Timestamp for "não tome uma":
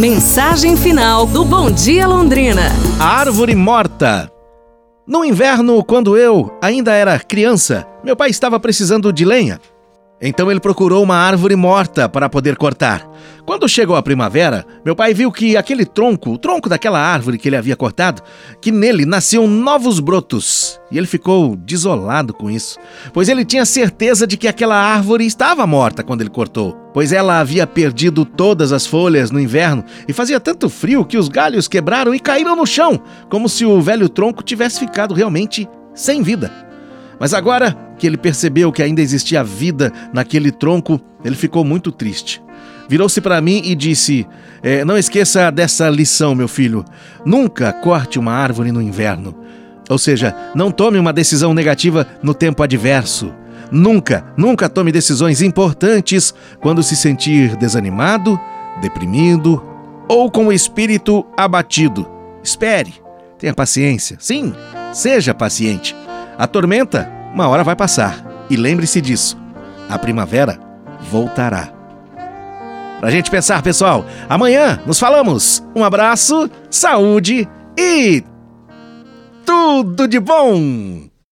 50.54-51.12